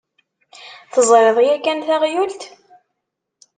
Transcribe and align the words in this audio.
Teẓriḍ 0.91 1.37
yakan 1.45 1.79
taɣyult? 1.87 2.41